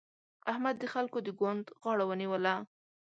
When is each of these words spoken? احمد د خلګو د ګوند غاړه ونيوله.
احمد 0.51 0.75
د 0.79 0.83
خلګو 0.93 1.19
د 1.23 1.29
ګوند 1.39 1.65
غاړه 1.81 2.05
ونيوله. 2.07 2.53